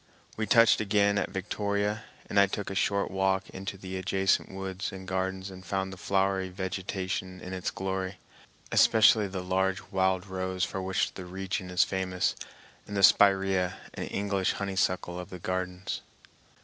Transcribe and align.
We 0.35 0.47
touched 0.47 0.81
again 0.81 1.19
at 1.19 1.29
Victoria, 1.29 2.05
and 2.27 2.39
I 2.39 2.47
took 2.47 2.71
a 2.71 2.73
short 2.73 3.11
walk 3.11 3.47
into 3.51 3.77
the 3.77 3.97
adjacent 3.97 4.49
woods 4.49 4.91
and 4.91 5.07
gardens 5.07 5.51
and 5.51 5.63
found 5.63 5.93
the 5.93 5.95
flowery 5.95 6.49
vegetation 6.49 7.39
in 7.39 7.53
its 7.53 7.69
glory, 7.69 8.17
especially 8.71 9.27
the 9.27 9.43
large 9.43 9.79
wild 9.91 10.25
rose 10.25 10.63
for 10.63 10.81
which 10.81 11.13
the 11.13 11.25
region 11.25 11.69
is 11.69 11.83
famous, 11.83 12.35
and 12.87 12.97
the 12.97 13.01
spiræa 13.01 13.75
and 13.93 14.11
English 14.11 14.53
honeysuckle 14.53 15.19
of 15.19 15.29
the 15.29 15.37
gardens. 15.37 16.01